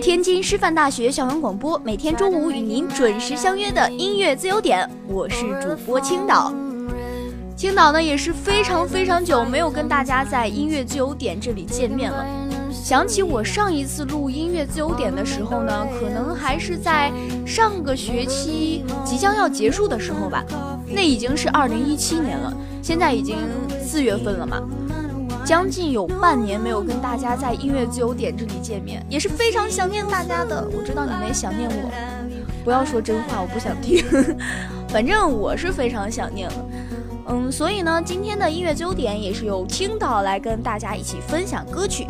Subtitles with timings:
[0.00, 6.54] 天津师范大学校园广播，每天中午与您准时相约的音乐自由点，我是主播青岛。
[7.54, 12.24] 青岛呢也是非常非常久没有跟大家在音乐自由点这里见面了。
[12.72, 17.12] 想起我上一次录音乐自由点的时候呢，可能还是在
[17.44, 20.42] 上个学期即将要结束的时候吧，
[20.88, 23.36] 那已经是二零一七年了，现在已经
[23.82, 24.62] 四月份了嘛。
[25.50, 30.64] 将近有半年没有跟大家在音乐自由点这里见面，也是非常想念大家的。
[30.72, 31.90] 我知道你们也想念我，
[32.62, 34.00] 不要说真话，我不想听。
[34.88, 36.66] 反正我是非常想念了。
[37.30, 42.06] 嗯，所以呢，今天的音乐自由点也是由青岛来跟大家一起分享歌曲。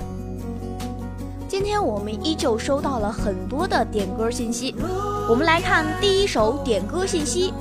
[1.48, 4.76] 今天我们依旧收到了很多的点歌信息，
[5.30, 7.54] 我们来看第一首点歌信息。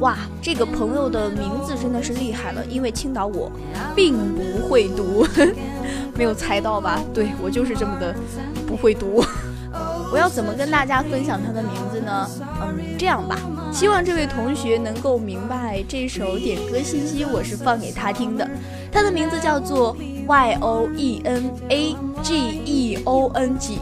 [0.00, 3.48] 哇，这个朋友的名字真的是厉害了，因为青岛我
[3.94, 5.24] 并不会读，
[6.18, 7.00] 没有猜到吧？
[7.14, 8.12] 对我就是这么的
[8.66, 9.24] 不会读。
[10.10, 12.28] 我要怎么跟大家分享他的名字呢？
[12.60, 13.38] 嗯，这样吧，
[13.72, 18.50] 希望这位同学能够明白这首点歌信息我是放给他听的。
[18.90, 19.96] 他的名字叫做
[20.26, 23.78] Y O E N A G E O N G。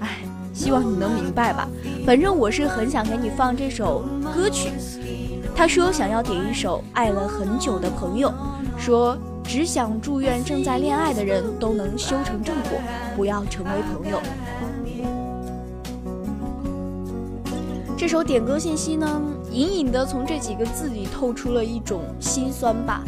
[0.00, 0.18] 哎，
[0.52, 1.66] 希望你能明白吧。
[2.06, 4.70] 反正我是很想给你放这首歌曲。
[5.56, 8.32] 他说想要点一首爱了很久的朋友，
[8.78, 12.78] 说只想祝愿正在恋爱的人都能修成正果，
[13.16, 14.20] 不要成为朋友。
[17.96, 23.02] 这首点歌信息呢，隐隐的从这几个字里透出了一种心酸吧。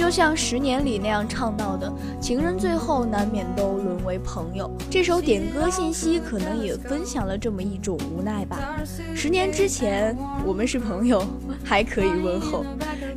[0.00, 4.68] 就像十年里那样唱到的，情人最后难免都沦为朋友。
[4.88, 8.80] 这首点歌信息可能也分享了这么一种无奈吧。
[9.14, 11.22] 十年之前我们是朋友，
[11.62, 12.64] 还可以问候；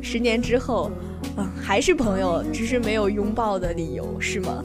[0.02, 0.90] 十年之后，
[1.38, 4.62] 嗯，还是朋友，只是没有拥抱的理由，是吗？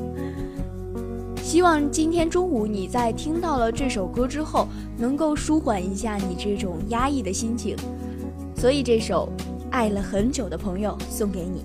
[1.41, 7.77] 希望今天中午你在听到了这首歌之后，能够舒缓一下你这种压抑的心情。
[8.57, 9.31] 所以这首
[9.71, 11.63] 《爱了很久的朋友》送给你。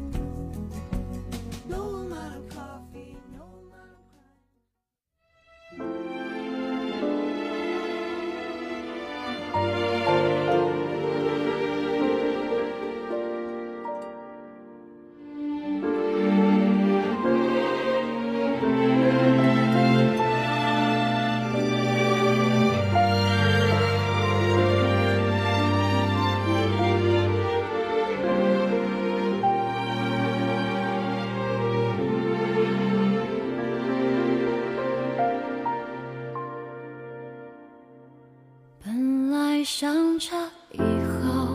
[39.64, 40.28] 想着
[40.72, 41.48] 以后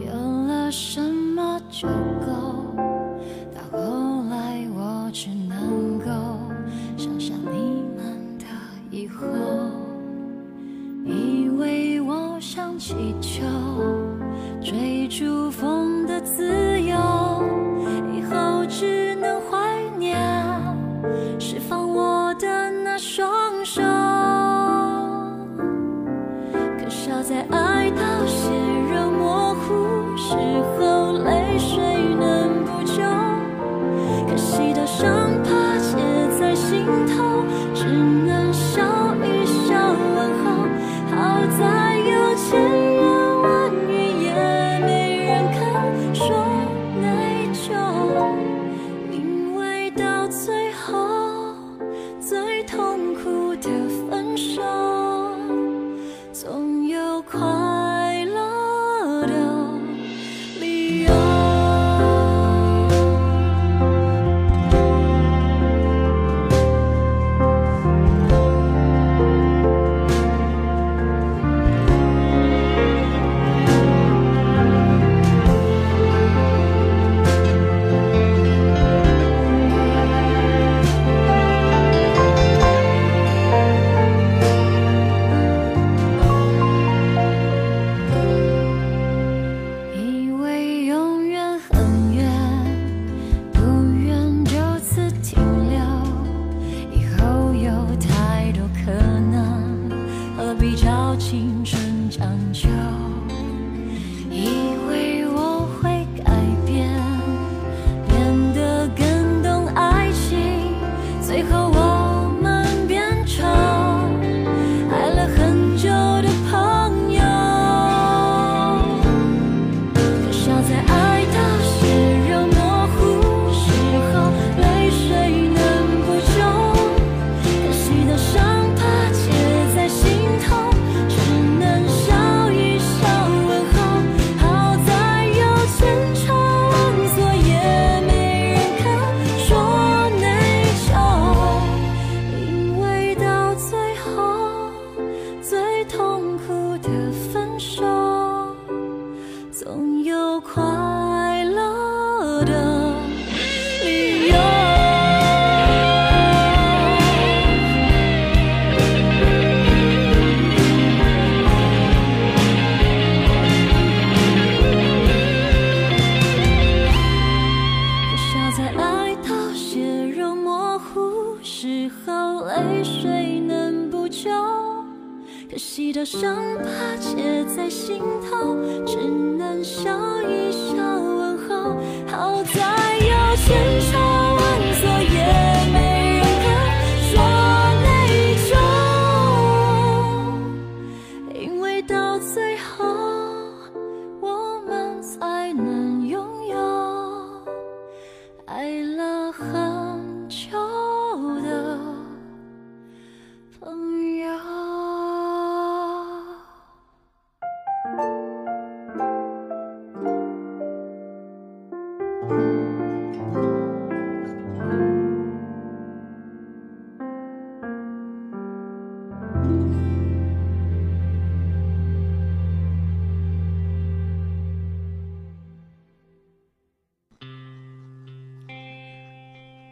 [0.00, 0.10] 有
[0.46, 1.86] 了什么就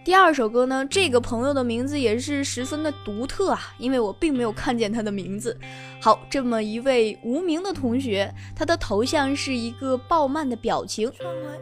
[0.06, 5.58] 第二首歌呢，这个朋友的名字也是十分的独特啊，因为我并没有看见他的名字。
[6.00, 11.10] 好，这么一位无名的同学，他的头像是一个暴漫的表情，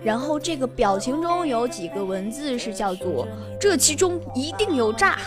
[0.02, 3.26] 然后这个表情中有几个文字是叫做
[3.58, 5.18] “这其中一定有诈”，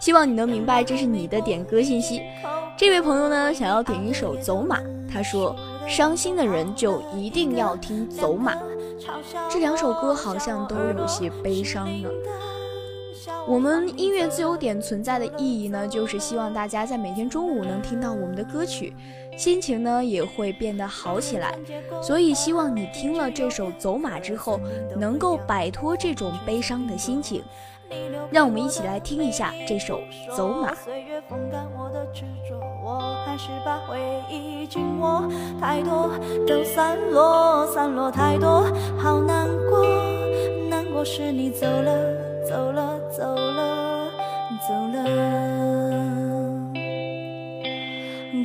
[0.00, 2.22] 希望你能明白这是你的点歌信息。
[2.78, 4.80] 这位朋友呢，想要点一首《走马》，
[5.12, 5.54] 他说
[5.86, 8.54] ：“伤心的人就一定要听《走马》。”
[9.50, 12.08] 这两首歌好像都有些悲伤呢。
[13.46, 18.94] 我们音乐自由点存在的意义呢，就是希望大家在每天中午能听到我们的歌曲，
[19.36, 21.54] 心情呢也会变得好起来。
[22.02, 24.60] 所以希望你听了这首《走马》之后，
[24.96, 27.42] 能够摆脱这种悲伤的心情。
[28.30, 30.00] 让我们一起来听一下这首
[30.36, 30.72] 《走马》。
[32.84, 33.98] 我还是把回
[34.30, 35.22] 忆紧握，
[35.60, 36.10] 太多
[36.46, 38.64] 都散落，散落太多，
[38.98, 39.84] 好难过，
[40.70, 41.92] 难过是你走了，
[42.48, 44.08] 走了，走了，
[44.66, 45.04] 走了。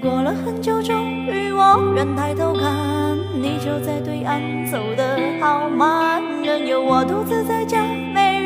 [0.02, 7.80] 过了很久，终于我愿抬头看，你就在对岸，走得好慢，任由我独自在家，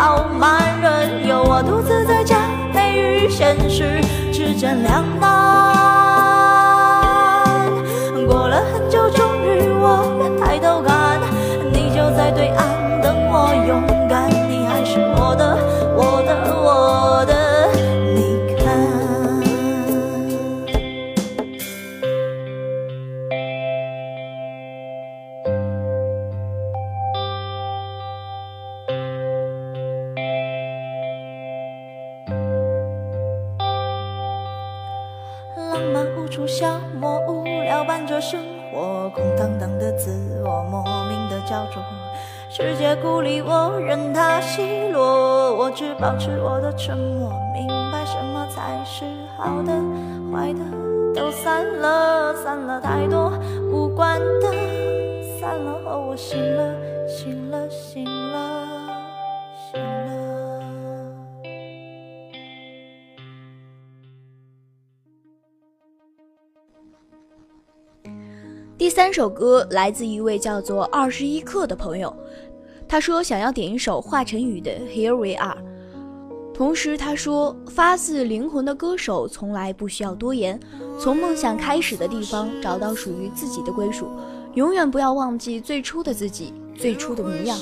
[0.00, 2.38] 傲慢，任由我独自在家，
[2.72, 4.00] 美与现实
[4.32, 5.04] 之间两
[68.80, 72.16] 第三首歌来自一位叫做二十一克的朋友，
[72.88, 75.58] 他说想要点一首华晨宇的《Here We Are》。
[76.54, 80.58] 同时他说，发自灵魂的歌手从来不需要多言，
[80.98, 84.08] 从梦想开始的地方找到属于自己的归属，
[84.54, 87.58] 永远不要忘记最初的自己，最初的模样。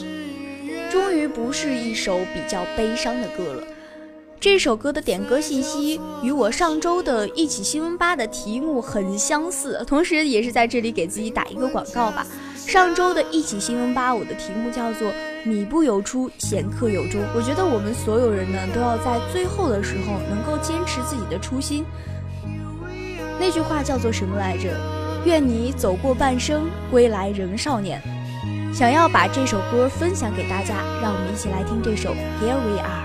[0.88, 3.64] 终于不是一首比较悲伤的歌了。
[4.40, 12.25] 这首歌的点歌信息与我上周的一起新闻吧的题目很相似，同时也是在这里给自己打一个广告吧。
[12.57, 15.11] 上周的一起新闻吧，我的题目叫做
[15.45, 17.21] “米不有出，显客有终”。
[17.35, 21.85] 我觉得我们所有人呢，都要在最后的时候能够坚持自己的初心。
[23.40, 24.68] 那句话叫做什么来着？
[25.25, 28.00] 愿你走过半生，归来仍少年。
[28.73, 33.04] 想要把这首歌分享给大家，让我们一起来听这首《Here We Are》。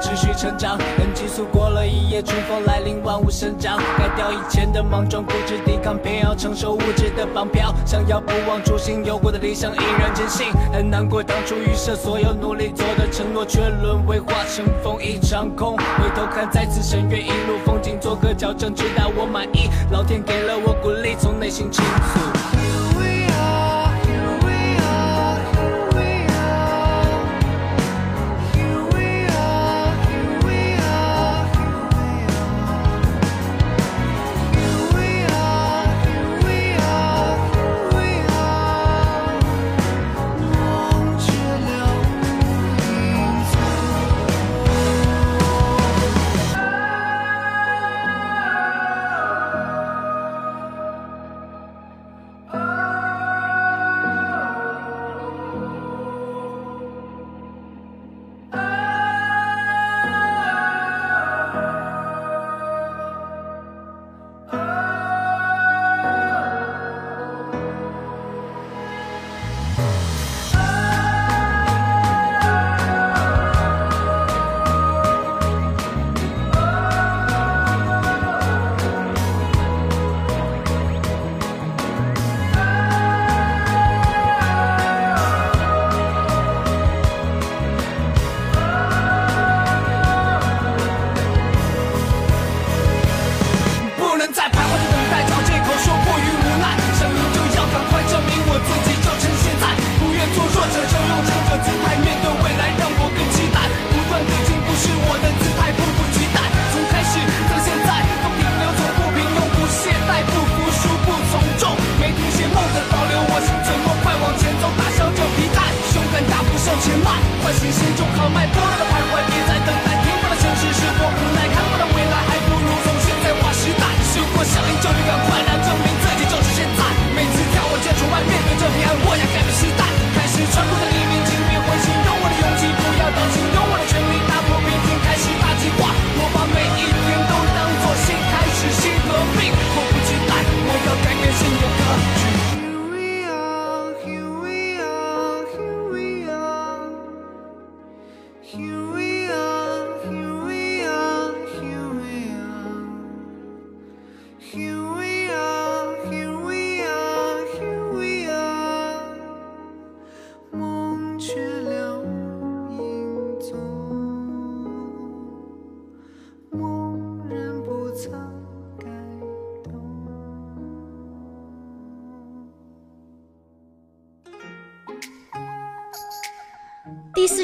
[0.00, 3.78] 持续成长，很急速过了一夜，春风来临，万物生长。
[3.96, 7.72] 改掉以前的莽撞，固执抵抗，偏要承受物质的绑票。
[7.86, 10.48] 想要不忘初心，有过的理想依然坚信。
[10.72, 15.76] 很难过当初预设所有努力做的承诺，却沦为化成风一场空。
[15.76, 19.70] 回头看再次深渊，一路风景做个矫正，直到我满意。
[19.90, 22.37] 老天给了我鼓励，从内心倾诉。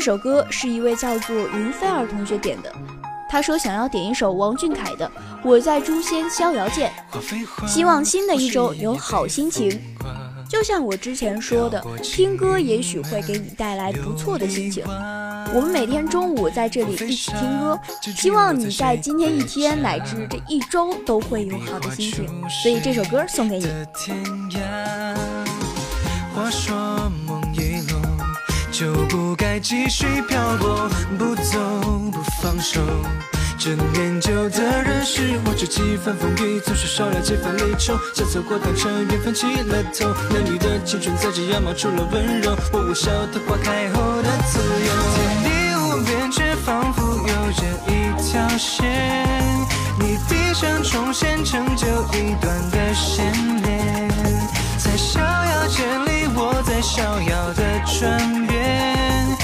[0.04, 2.70] 首歌是一位叫做云飞儿同学点的，
[3.26, 5.06] 他说想要点一首王俊凯的
[5.42, 6.92] 《我在诛仙逍遥剑》，
[7.66, 9.80] 希望新的一周有好心情。
[10.46, 14.84] 就像我之前说的，听歌也许会给你带来不错的心情。
[15.54, 17.80] 我们每天中午在这里一起听歌，
[18.14, 22.26] 希望你在今天一天乃至这一周都会有好的心情。
[22.62, 23.66] 所以这首歌送给你。
[26.34, 27.80] 话说梦一，
[28.70, 29.23] 就不
[29.54, 32.80] 该继续漂泊，不走不放手。
[33.56, 37.96] 这念旧的人是我，这几番风雨，总是少了几分离愁。
[38.12, 42.56] 将错过当成缘分起了头，男女的青春在这样冒出了温柔。
[42.72, 48.90] 我微笑的花开后的自由，天地无边，却仿佛有着一条线。
[50.00, 54.10] 你低声重现，成就一段的牵连。
[54.78, 59.38] 在逍遥涧里，我在逍遥的转变，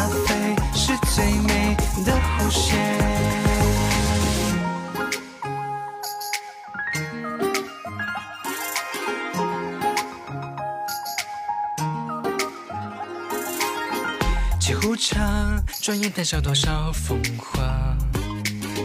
[0.00, 2.74] 咖啡是最美的弧线。
[14.58, 17.60] 沏壶茶转眼谈笑多少风华，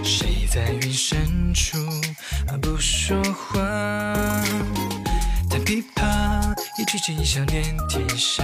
[0.04, 1.78] 谁在云深处
[2.62, 3.62] 不说话？
[5.50, 8.44] 弹琵琶，一曲情，一笑念天下。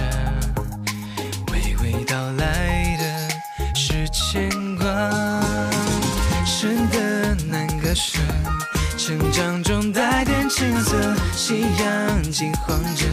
[11.44, 13.04] 夕阳金黄着。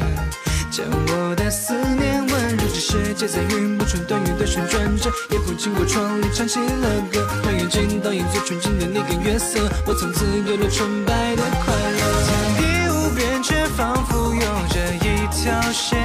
[0.69, 12.01] 将我的思念温柔，这世界在云不穿短云的旋转着，夜风经过窗里唱起了歌，让眼睛倒映最纯净的那个月色，我从此有了纯白的快乐。
[12.27, 12.61] 天地
[12.93, 15.97] 无边，却仿佛有着一条线，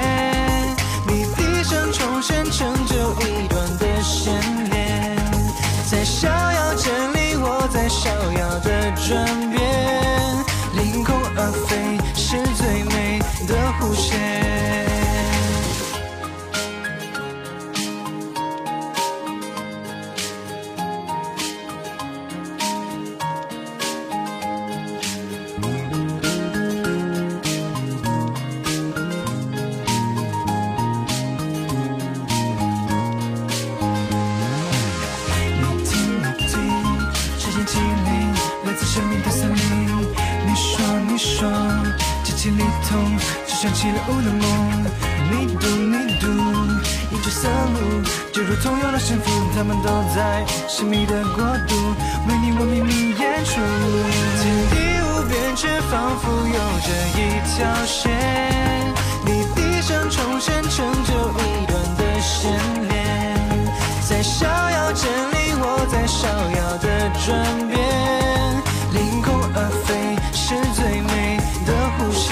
[1.06, 4.32] 你低声重现，成就一段的悬
[4.70, 5.14] 念。
[5.90, 9.53] 在逍遥间里，我在逍遥的转
[49.54, 51.74] 他们都在神秘的国度，
[52.28, 53.60] 为你我秘密演出。
[54.40, 57.20] 天地无边，却仿佛有着一
[57.54, 58.10] 条线。
[59.24, 62.52] 你低声重现，成就一段的牵
[62.88, 62.92] 连。
[64.06, 66.86] 在逍遥间里，我在逍遥的
[67.24, 67.28] 转
[67.68, 67.74] 变，
[68.92, 72.26] 凌空而飞是最美的弧线。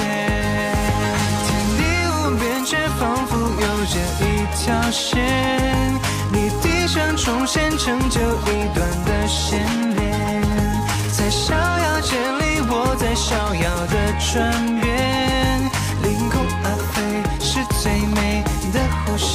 [1.46, 1.48] 天
[1.78, 4.22] 地无边，却仿佛有着一
[4.56, 5.10] 条线。
[6.30, 6.50] 你
[7.16, 9.60] 重现，成就一段的先
[9.96, 10.00] 烈。
[11.12, 15.70] 在逍遥间里，我在逍遥的转变，
[16.02, 16.96] 凌空而飞
[17.40, 19.32] 是最美的弧线。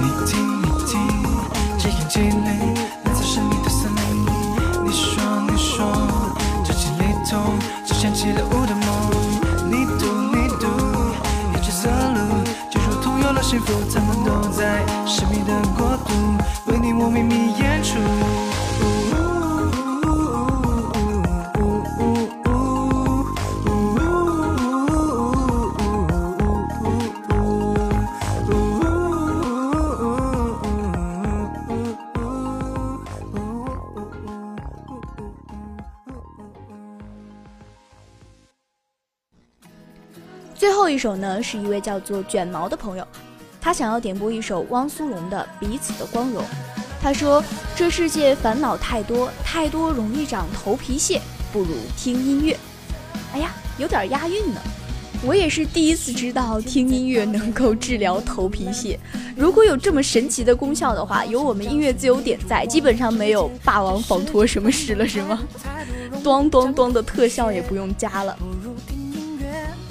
[0.00, 0.94] 你听，你听，
[1.78, 2.48] 这眼睛里
[41.06, 43.06] 最后一首呢，是一位叫做卷毛的朋友，
[43.60, 46.42] 他想要点播一首汪苏泷的《彼此的光荣》。
[47.00, 47.40] 他说
[47.76, 51.20] ：“这世界烦恼太多，太多容易长头皮屑，
[51.52, 52.56] 不如听音乐。”
[53.32, 54.60] 哎呀，有点押韵呢。
[55.22, 58.98] 我也是第一次知道听音乐能够治疗头皮屑。
[59.36, 65.38] 如果有这么神奇的功效的话，有我们音乐自由点在，基本上没有霸王防脱什么事了，是吗？
[66.24, 68.36] 咚咚咚的特效也不用加了。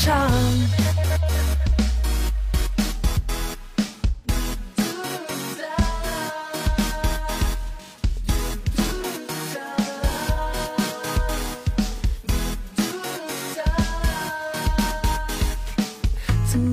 [0.00, 0.10] 曾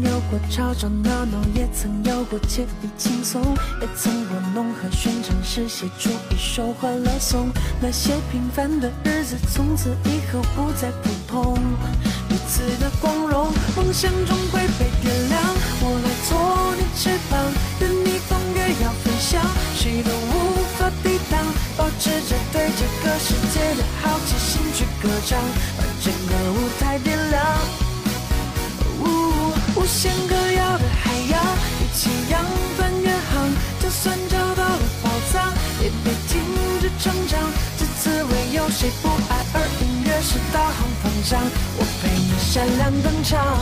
[0.01, 0.39] 有过。
[0.49, 3.41] 吵吵闹闹，也曾有过惬意轻松，
[3.81, 7.51] 也曾过弄和宣城市写出一首欢乐颂。
[7.81, 11.59] 那些平凡的日子，从此以后不再普通。
[12.29, 15.41] 彼此的光荣，梦想终会被点亮。
[15.81, 17.39] 我来做你翅膀，
[17.79, 19.41] 任你风月要飞翔，
[19.75, 21.39] 谁都无法抵挡。
[21.77, 25.39] 保持着对这个世界的好奇心去歌唱，
[25.77, 27.45] 把整个舞台点亮。
[29.75, 31.41] 无限可要的海洋，
[31.79, 32.43] 一起扬
[32.77, 33.47] 帆远航。
[33.79, 36.41] 就算找到了宝藏，也别停
[36.81, 37.39] 止成长。
[37.77, 39.45] 这滋味有谁不爱？
[39.53, 41.43] 而音乐是导航方向，
[41.77, 43.57] 我陪你闪亮登场。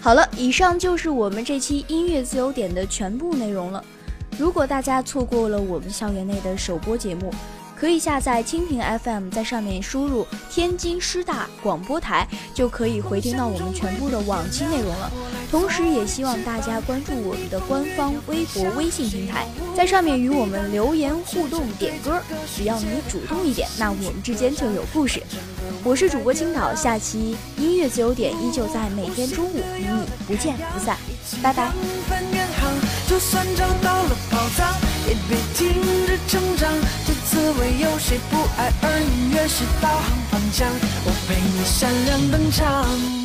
[0.00, 3.82] 好了，以上就是我们这期音乐自由点的全部内容了。
[4.36, 7.32] 如果大家错过了我们校园内的首播节目，
[7.76, 15.10] 可以下载蜻蜓 FM，在上面输入天津师大广播台，就可以回听到我们全部的往期内容了。
[15.50, 22.20] 同时，也希望大家关注我们的官方微博、微信平台，在上面与我们留言互动、点歌。
[22.56, 25.22] 只要你主动一点，那我们之间就有故事。
[25.82, 30.96] 我是主播青岛，下期音乐自由点依旧在每天中午与你不见不散，
[31.42, 31.70] 拜拜。
[33.06, 34.74] 就算找到了宝藏，
[35.06, 36.72] 也别停止成长。
[37.52, 38.72] 唯有谁不爱？
[38.82, 40.68] 而音乐是导航方向，
[41.04, 43.23] 我陪你闪亮登场。